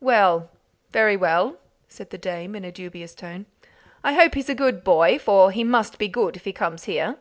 "Well. 0.00 0.48
Very 0.92 1.14
well," 1.14 1.58
said 1.90 2.08
the 2.08 2.16
dame, 2.16 2.54
in 2.56 2.64
a 2.64 2.72
dubious 2.72 3.14
tone. 3.14 3.44
"I 4.02 4.14
hope 4.14 4.34
he's 4.34 4.48
a 4.48 4.54
good 4.54 4.82
boy, 4.82 5.18
for 5.18 5.50
he 5.50 5.62
must 5.62 5.98
be 5.98 6.08
good 6.08 6.36
if 6.36 6.44
he 6.46 6.54
comes 6.54 6.84
here." 6.84 7.18